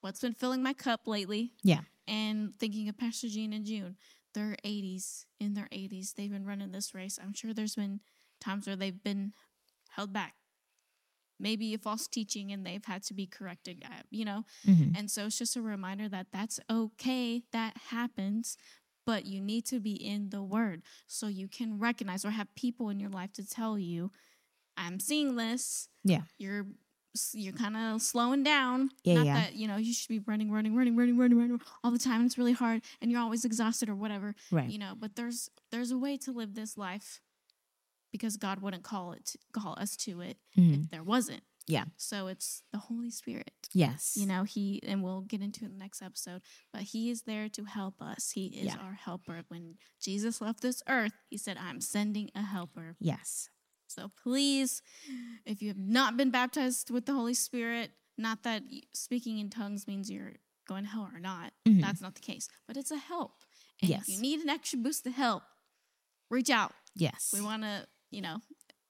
[0.00, 1.52] What's been filling my cup lately?
[1.62, 1.80] Yeah.
[2.08, 3.96] And thinking of Pastor Jean and June,
[4.34, 7.18] they're 80s, in their 80s, they've been running this race.
[7.22, 8.00] I'm sure there's been
[8.40, 9.32] times where they've been
[9.90, 10.34] held back.
[11.38, 14.44] Maybe a false teaching and they've had to be corrected, uh, you know?
[14.64, 14.96] Mhm.
[14.96, 18.56] And so it's just a reminder that that's okay, that happens,
[19.04, 22.88] but you need to be in the word so you can recognize or have people
[22.90, 24.10] in your life to tell you,
[24.76, 25.88] I'm seeing this.
[26.04, 26.22] Yeah.
[26.38, 26.66] You're
[27.32, 28.90] you're kind of slowing down.
[29.04, 29.34] Yeah, Not yeah.
[29.40, 32.24] that, you know, you should be running, running, running, running, running, running all the time.
[32.24, 34.34] It's really hard and you're always exhausted or whatever.
[34.50, 34.70] Right.
[34.70, 37.20] You know, but there's there's a way to live this life
[38.12, 40.84] because God wouldn't call it call us to it Mhm.
[40.84, 41.42] if there wasn't.
[41.68, 41.84] Yeah.
[41.96, 44.16] So it's the Holy Spirit Yes.
[44.16, 47.22] you know he and we'll get into it in the next episode but he is
[47.22, 48.76] there to help us he is Yeah.
[48.78, 53.48] our helper when jesus left this earth he said i'm sending a helper Yes.
[53.94, 54.82] So please
[55.44, 59.86] if you have not been baptized with the holy spirit not that speaking in tongues
[59.86, 60.32] means you're
[60.68, 61.80] going to hell or not Mhm.
[61.80, 63.32] that's not the case but it's a help
[63.80, 64.02] and Yes.
[64.02, 65.42] if you need an extra boost of help
[66.30, 67.30] reach out Yes.
[67.32, 68.38] we want to you know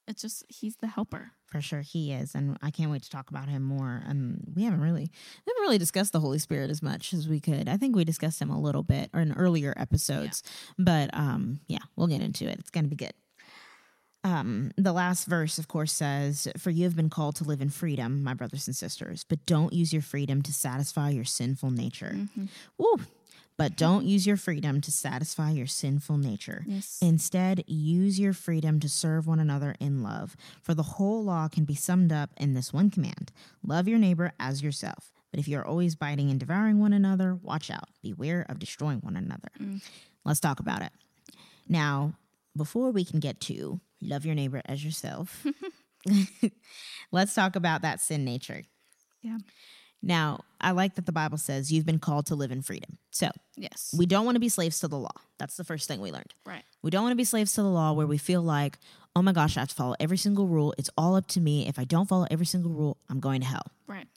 [0.08, 3.28] it's just he's the helper For sure, he is, and I can't wait to talk
[3.30, 4.02] about him more.
[4.06, 7.40] And we haven't really, we haven't really discussed the Holy Spirit as much as we
[7.40, 7.68] could.
[7.68, 10.42] I think we discussed him a little bit or in earlier episodes,
[10.78, 12.58] but um, yeah, we'll get into it.
[12.58, 13.12] It's gonna be good.
[14.24, 17.70] Um, the last verse, of course, says, "For you have been called to live in
[17.70, 22.12] freedom, my brothers and sisters, but don't use your freedom to satisfy your sinful nature."
[22.36, 22.48] Mhm.
[22.78, 23.00] Woo!
[23.56, 26.64] But don't use your freedom to satisfy your sinful nature.
[26.66, 30.36] yes Instead, use your freedom to serve one another in love.
[30.62, 33.30] For the whole law can be summed up in this one command
[33.62, 35.12] love your neighbor as yourself.
[35.30, 37.88] But if you're always biting and devouring one another, watch out.
[38.02, 39.50] Beware of destroying one another.
[39.58, 39.82] Mm.
[40.24, 40.92] Let's talk about it.
[41.68, 42.14] Now,
[42.56, 45.46] before we can get to love your neighbor as yourself,
[47.12, 48.62] let's talk about that sin nature.
[49.22, 49.38] Yeah.
[50.04, 52.98] Now, I like that the Bible says you've been called to live in freedom.
[53.12, 53.94] So Yes.
[53.96, 55.12] we don't want to be slaves to the law.
[55.38, 56.34] That's the first thing we learned.
[56.44, 56.64] right.
[56.82, 58.78] We don't want to be slaves to the law where we feel like,
[59.14, 60.74] oh my gosh, I have to follow every single rule.
[60.76, 61.68] It's all up to me.
[61.68, 63.66] If I don't follow every single rule, I'm going to hell.
[63.86, 64.08] Right.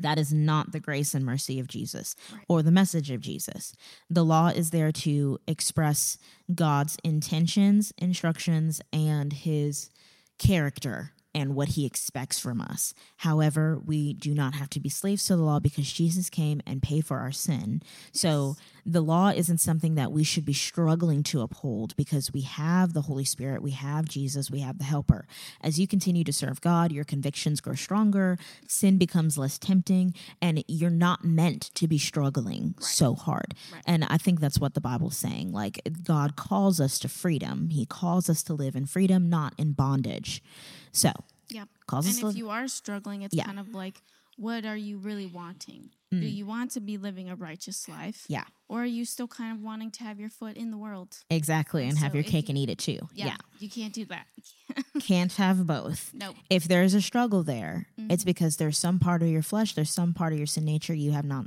[0.00, 2.44] That is not the grace and mercy of Jesus Right.
[2.48, 3.74] or the message of Jesus.
[4.08, 6.18] The law is there to express
[6.54, 9.90] God's intentions, instructions, and his
[10.38, 12.92] character and what he expects from us.
[13.18, 16.82] However, we do not have to be slaves to the law because Jesus came and
[16.82, 17.82] paid for our sin.
[18.12, 22.92] So the law isn't something that we should be struggling to uphold because we have
[22.92, 25.26] the Holy Spirit, we have Jesus, we have the Helper.
[25.60, 30.64] As you continue to serve God, your convictions grow stronger, sin becomes less tempting, and
[30.66, 33.54] you're not meant to be struggling so hard.
[33.72, 33.82] Right.
[33.86, 35.52] And I think that's what the Bible's saying.
[35.52, 39.72] Like, God calls us to freedom, He calls us to live in freedom, not in
[39.72, 40.42] bondage.
[40.92, 41.12] So,
[41.48, 41.64] Yeah.
[41.86, 42.36] calls And to if live.
[42.36, 43.44] you are struggling, it's Yeah.
[43.44, 44.02] kind of like,
[44.36, 45.90] what are you really wanting?
[46.12, 48.24] Do you want to be living a righteous life?
[48.28, 51.18] yeah, Or are you still kind of wanting to have your foot in the world?
[51.30, 51.86] exactly.
[51.88, 52.98] And have your cake you- and eat it too.
[53.14, 53.26] Yeah.
[53.26, 53.36] yeah.
[53.60, 54.26] You can't do that.
[55.00, 56.12] Can't have both.
[56.12, 56.34] no.
[56.48, 58.10] if there's a struggle there, Mm-hmm.
[58.10, 60.94] it's because there's some part of your flesh, there's some part of your sin nature
[60.94, 61.46] you have not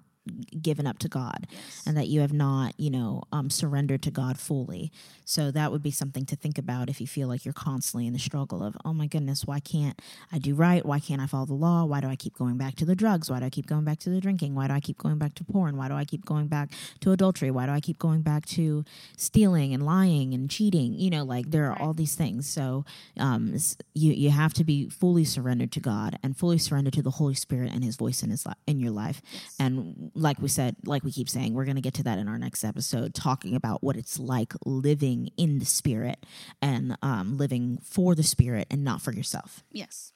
[0.62, 1.84] given up to God Yes.
[1.86, 4.92] and that you have not, you know, um, surrendered to God fully.
[5.26, 8.14] So that would be something to think about if you feel like you're constantly in
[8.14, 10.86] the struggle of, oh my goodness, why can't I do right?
[10.86, 11.84] Why can't I follow the law?
[11.86, 13.30] Why do I keep going back to the drugs?
[13.30, 14.56] Why do I keep going back to the drinking?
[14.56, 15.76] Why do I keep going back to porn?
[15.78, 17.52] Why do I keep going back to adultery?
[17.52, 18.86] Why do I keep going back to
[19.18, 20.94] stealing and lying and cheating?
[20.94, 21.82] You know, like there are Right.
[21.82, 22.48] all these things.
[22.48, 22.86] So
[23.18, 23.56] um,
[23.94, 27.34] you you have to be fully surrendered to God and fully surrendered to the Holy
[27.34, 29.22] Spirit and His voice in His li- in your life.
[29.34, 29.56] Yes.
[29.60, 32.28] And like we said, like we keep saying, we're going to get to that in
[32.28, 36.26] our next episode, talking about what it's like living in the Spirit
[36.62, 39.64] and um, living for the Spirit and not for yourself.
[39.72, 40.12] yes.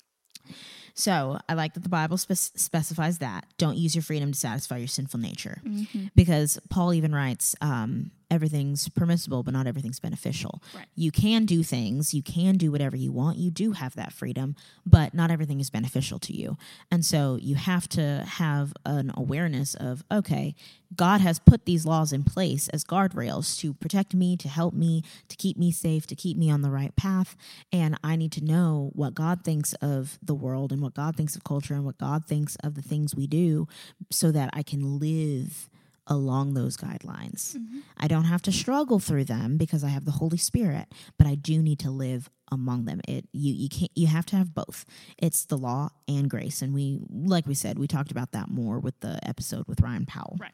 [0.93, 3.45] So I like that the Bible spec- specifies that.
[3.59, 5.61] Don't use your freedom to satisfy your sinful nature.
[5.63, 6.05] Mm-hmm.
[6.15, 10.61] Because Paul even writes, um, everything's permissible, but not everything's beneficial.
[10.75, 10.85] Right.
[10.95, 13.37] You can do things, you can do whatever you want.
[13.37, 16.57] You do have that freedom, but not everything is beneficial to you.
[16.91, 20.55] And so you have to have an awareness of, okay,
[20.95, 25.03] God has put these laws in place as guardrails to protect me, to help me,
[25.27, 27.35] to keep me safe, to keep me on the right path.
[27.71, 31.35] And I need to know what God thinks of the world and what God thinks
[31.35, 33.67] of culture and what God thinks of the things we do
[34.11, 35.69] so that I can live
[36.07, 37.55] along those guidelines.
[37.97, 41.35] I don't have to struggle through them because I have the Holy Spirit, but I
[41.35, 43.01] do need to live among them.
[43.07, 44.85] It you you can't you have to have both.
[45.17, 46.61] It's the law and grace.
[46.61, 50.05] And we like we said, we talked about that more with the episode with Ryan
[50.05, 50.37] Powell.
[50.39, 50.53] Right.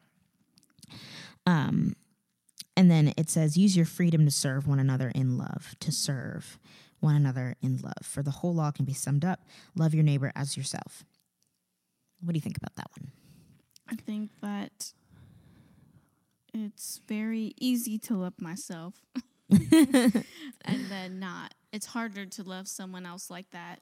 [1.46, 1.94] Um
[2.76, 6.58] and then it says use your freedom to serve one another in love, to serve
[7.00, 8.02] one another in love.
[8.02, 9.40] For the whole law can be summed up,
[9.76, 11.04] love your neighbor as yourself.
[12.20, 13.12] What do you think about that one?
[13.88, 14.92] I think that
[16.54, 19.02] it's very easy to love myself
[19.50, 20.24] and
[20.88, 21.54] then not.
[21.72, 23.80] It's harder to love someone else like that.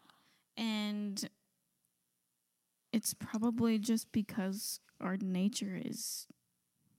[0.56, 1.22] And
[2.92, 6.26] it's probably just because our nature is,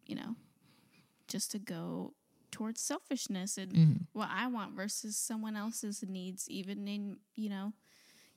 [0.05, 0.35] you know,
[1.27, 2.13] just to go
[2.51, 4.07] towards selfishness and Mhm.
[4.13, 7.73] what I want versus someone else's needs, even in, you know,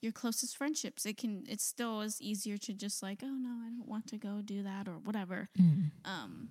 [0.01, 1.05] your closest friendships.
[1.07, 4.19] It can it still is easier to just like, oh no, I don't want to
[4.19, 5.49] go do that or whatever.
[5.59, 5.91] Mm.
[6.05, 6.51] Um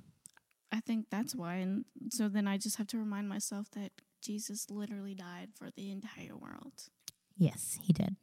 [0.75, 4.69] I think that's why and so then I just have to remind myself that Jesus
[4.69, 6.89] literally died for the entire world.
[7.38, 8.15] Yes, he did.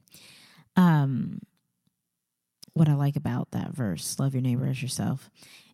[0.76, 1.40] Um,
[2.74, 5.30] what I like about that verse, love your neighbor as yourself,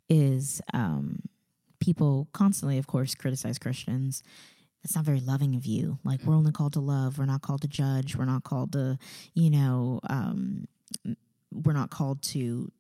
[0.09, 1.21] is um,
[1.81, 4.23] people constantly, of course, criticize Christians.
[4.83, 5.99] That's not very loving of you.
[6.05, 7.19] Like, we're only called to love.
[7.19, 8.17] We're not called to judge.
[8.17, 8.99] We're not called to,
[9.35, 10.67] you know, um,
[11.53, 12.71] we're not called to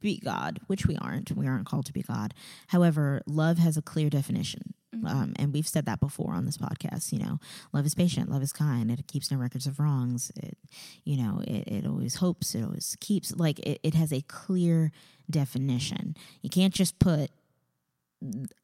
[0.00, 1.32] be God, which we aren't.
[1.32, 2.32] We aren't called to be God.
[2.68, 4.74] However, love has a clear definition.
[4.94, 5.10] Mhm.
[5.10, 7.12] Um, and we've said that before on this podcast.
[7.12, 7.38] You know,
[7.72, 8.90] love is patient, love is kind.
[8.90, 10.30] It keeps no records of wrongs.
[10.36, 10.56] It,
[11.04, 12.54] you know, it, it always hopes.
[12.54, 14.92] It always keeps like it, it has a clear
[15.28, 16.16] definition.
[16.42, 17.30] You can't just put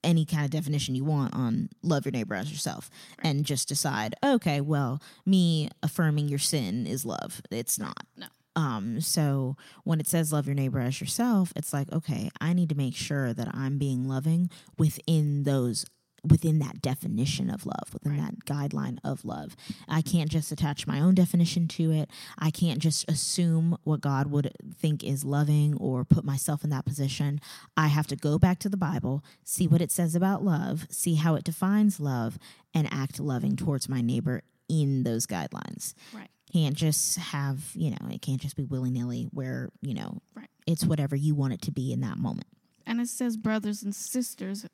[0.02, 3.28] any kind of definition you want on love your neighbor as yourself Right.
[3.28, 7.42] and just decide, okay, well, me affirming your sin is love.
[7.50, 8.06] It's not.
[8.16, 8.26] No.
[8.60, 12.68] Um, so when it says love your neighbor as yourself, it's like, okay, I need
[12.70, 15.86] to make sure that I'm being loving within those
[16.22, 18.20] within that definition of love, within Right.
[18.20, 19.56] that guideline of love.
[19.88, 22.10] I can't just attach my own definition to it.
[22.38, 26.84] I can't just assume what God would think is loving or put myself in that
[26.84, 27.40] position.
[27.74, 31.14] I have to go back to the Bible, see what it says about love, see
[31.14, 32.38] how it defines love,
[32.74, 36.28] and act loving towards my neighbor in those guidelines Right.
[36.52, 40.48] Can't just have you know it can't just be willy-nilly where you know Right.
[40.66, 42.46] It's whatever you want it to be in that moment.
[42.86, 44.66] And it says brothers and sisters,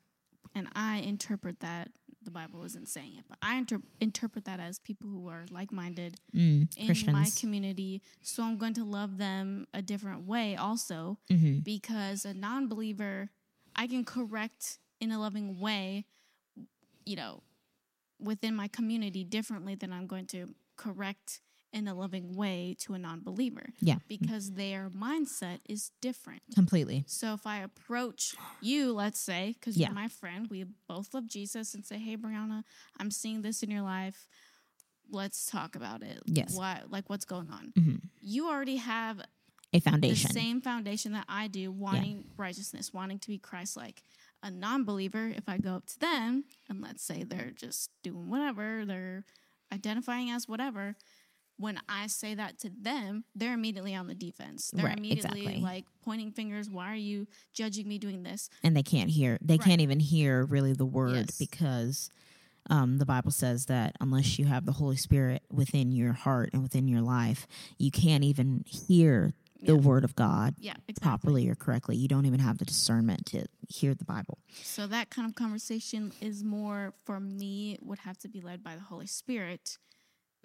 [0.53, 1.89] and I interpret that
[2.21, 5.71] the Bible isn't saying it, but I inter- interpret that as people who are like
[5.71, 7.13] minded Mm, in Christians.
[7.13, 8.01] my community.
[8.21, 11.63] So I'm going to love them a different way also Mhm.
[11.63, 13.29] because a non believer,
[13.75, 16.05] I can correct in a loving way,
[17.05, 17.43] you know,
[18.19, 21.41] within my community differently than I'm going to correct
[21.73, 26.41] in a loving way to a non believer Yeah, because their mindset is different.
[26.55, 27.03] completely.
[27.07, 29.87] So if I approach you, let's say, because Yeah.
[29.87, 32.63] you're my friend, we both love Jesus, and say, "Hey, Brieanna,
[32.97, 34.27] I'm seeing this in your life.
[35.09, 36.21] Let's talk about it.
[36.25, 36.53] Yes.
[36.55, 36.83] Why?
[36.89, 37.71] Like, what's going on?
[37.77, 38.01] Mhm.
[38.19, 39.25] You already have A
[39.73, 40.31] the foundation.
[40.31, 44.03] same foundation that I do, wanting righteousness, wanting to be Christ-like.
[44.43, 48.85] A non-believer, if I go up to them and let's say they're just doing whatever,
[48.85, 49.25] they're
[49.71, 50.95] identifying as whatever.
[51.57, 54.71] When I say that to them, they're immediately on the defense.
[54.73, 55.61] They're Right, immediately exactly.
[55.63, 56.69] like pointing fingers.
[56.69, 58.49] Why are you judging me doing this?
[58.63, 59.61] and they can't hear they Right.
[59.65, 61.37] can't even hear really the word Yes.
[61.37, 62.09] because
[62.69, 66.61] um, the bible says that unless you have the holy spirit within your heart and
[66.61, 69.81] within your life you can't even hear the Yeah.
[69.81, 71.01] word of god Yeah, exactly.
[71.01, 75.09] properly or correctly you don't even have the discernment to hear the bible So that
[75.09, 79.07] kind of conversation is more for me would have to be led by the Holy
[79.07, 79.77] Spirit.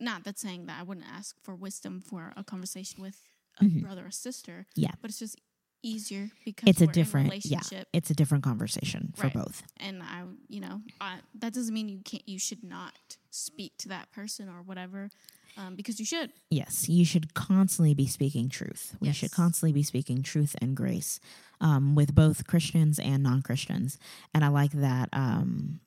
[0.02, 3.22] Not that saying that I wouldn't ask for wisdom for a conversation with
[3.60, 3.82] a Mhm.
[3.82, 4.66] brother or sister.
[4.74, 4.92] Yeah.
[5.00, 5.36] But it's just
[5.84, 7.88] easier because it's a different yeah relationship.
[7.92, 9.34] it's a different conversation for Right.
[9.34, 12.26] both And I, you know, I, that doesn't mean you can't.
[12.28, 12.94] You should not
[13.30, 15.10] speak to that person or whatever,
[15.56, 16.32] um, because you should.
[16.50, 18.96] Yes, you should constantly be speaking truth.
[19.00, 21.18] We should constantly be speaking truth and grace
[21.60, 23.98] um, with both Christians and non Christians.
[24.34, 25.80] And I like that um,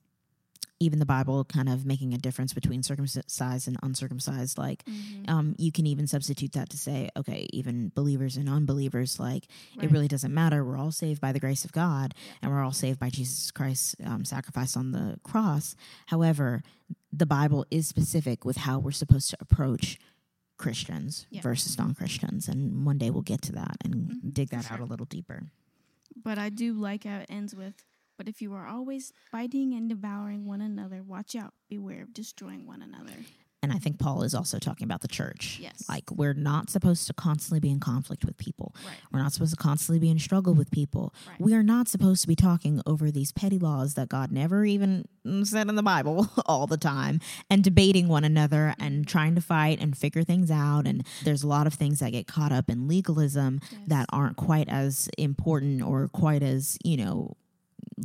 [0.78, 4.58] even the Bible kind of making a difference between circumcised and uncircumcised.
[4.58, 5.30] Like, Mm-hmm.
[5.30, 9.46] um, you can even substitute that to say, okay, even believers and unbelievers, like,
[9.80, 10.64] it really doesn't matter.
[10.64, 13.96] We're all saved by the grace of God and we're all saved by Jesus Christ's
[14.04, 15.74] um, sacrifice on the cross.
[16.06, 16.62] However,
[17.12, 19.98] the Bible is specific with how we're supposed to approach
[20.58, 21.40] Christians Yeah.
[21.42, 22.48] versus non Christians.
[22.48, 25.50] And one day we'll get to that and Mhm, dig that out a little deeper.
[26.14, 27.74] But I do like how it ends with.
[28.18, 32.66] But if you are always biting and devouring one another, watch out, beware of destroying
[32.66, 33.12] one another.
[33.62, 35.58] And I think Paul is also talking about the church.
[35.60, 35.86] Yes.
[35.88, 38.74] Like, we're not supposed to constantly be in conflict with people.
[38.86, 38.94] Right.
[39.10, 41.12] We're not supposed to constantly be in struggle with people.
[41.26, 41.40] Right.
[41.40, 45.06] We are not supposed to be talking over these petty laws that God never even
[45.42, 47.18] said in the Bible all the time
[47.50, 48.82] and debating one another Mm-hmm.
[48.84, 50.86] and trying to fight and figure things out.
[50.86, 53.80] And there's a lot of things that get caught up in legalism Yes.
[53.88, 57.36] that aren't quite as important or quite as, you know,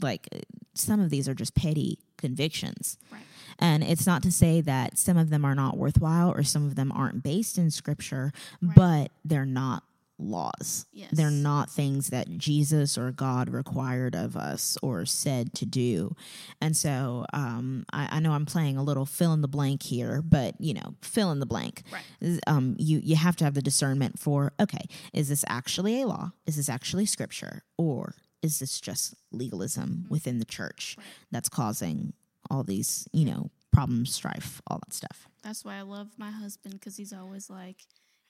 [0.01, 0.27] like
[0.73, 2.97] some of these are just petty convictions.
[3.11, 3.21] Right.
[3.59, 6.75] And it's not to say that some of them are not worthwhile or some of
[6.75, 8.75] them aren't based in scripture, Right.
[8.75, 9.83] but they're not
[10.17, 10.85] laws.
[10.93, 11.09] Yes.
[11.13, 16.15] They're not things that Jesus or God required of us or said to do.
[16.61, 20.21] And so um, I, I know I'm playing a little fill in the blank here,
[20.21, 21.81] but you know, fill in the blank.
[21.91, 22.39] Right.
[22.45, 26.31] Um, you you have to have the discernment for okay, is this actually a law?
[26.45, 30.09] Is this actually scripture, or is this just legalism mm-hmm.
[30.09, 30.97] within the church
[31.31, 32.13] that's causing
[32.49, 35.27] all these you know problems, strife, all that stuff?
[35.43, 37.77] That's why I love my husband because he's always like,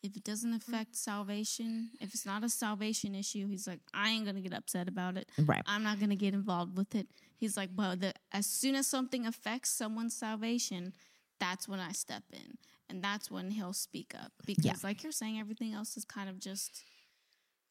[0.04, 0.74] if it doesn't mm-hmm.
[0.74, 4.88] affect salvation, if it's not a salvation issue, he's like, I ain't gonna get upset
[4.88, 5.30] about it.
[5.38, 5.63] Right.
[5.65, 7.08] I'm not gonna get involved with it.
[7.38, 10.93] He's like, but the, as soon as something affects someone's salvation,
[11.39, 14.74] that's when I step in, and that's when he'll speak up because, Yeah.
[14.84, 16.84] like you're saying, everything else is kind of just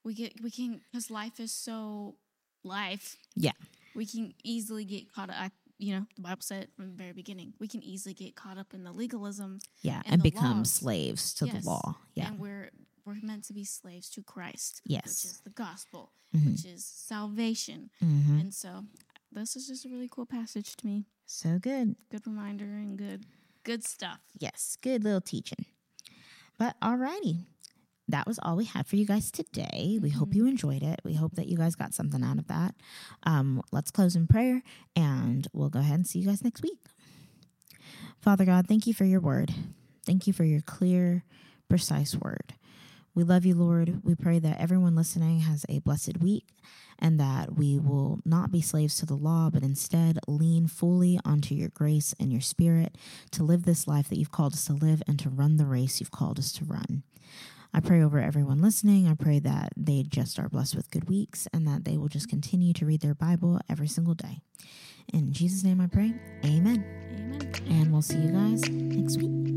[0.02, 2.16] we get we can because life is so
[2.62, 3.16] life.
[3.36, 3.52] Yeah.
[3.94, 5.52] we can easily get caught up.
[5.78, 8.72] You know, the Bible said from the very beginning, we can easily get caught up
[8.74, 10.70] in the legalism Yeah, and and, become laws.
[10.70, 11.64] slaves to Yes.
[11.64, 11.96] the law.
[12.14, 12.28] Yeah.
[12.28, 12.70] and we're
[13.06, 15.04] we're meant to be slaves to Christ, Yes.
[15.06, 16.52] which is the gospel, Mhm.
[16.52, 17.90] which is salvation.
[17.98, 18.86] hmm And so
[19.32, 21.06] this is just a really cool passage to me.
[21.26, 21.96] So good.
[22.10, 23.24] Good reminder and good
[23.64, 24.20] good stuff.
[24.38, 25.64] Yes, good little teaching.
[26.58, 27.46] But alrighty.
[28.10, 29.98] That was all we had for you guys today.
[30.00, 31.00] We hope you enjoyed it.
[31.04, 32.74] We hope that you guys got something out of that.
[33.22, 34.62] Um, let's close in prayer
[34.96, 36.78] and we'll go ahead and see you guys next week.
[38.20, 39.54] Father God, thank you for your word.
[40.04, 41.24] Thank you for your clear,
[41.68, 42.54] precise word.
[43.14, 44.02] We love you, Lord.
[44.04, 46.46] We pray that everyone listening has a blessed week
[46.98, 51.54] and that we will not be slaves to the law, but instead lean fully onto
[51.54, 52.96] your grace and your spirit
[53.32, 55.98] to live this life that you've called us to live and to run the race
[55.98, 57.02] you've called us to run.
[57.72, 59.06] I pray over everyone listening.
[59.06, 62.28] I pray that they just are blessed with good weeks and that they will just
[62.28, 64.40] continue to read their Bible every single day.
[65.12, 66.14] In Jesus' name I pray.
[66.44, 66.84] Amen.
[67.12, 67.52] Amen.
[67.68, 69.49] And we'll see you guys next week.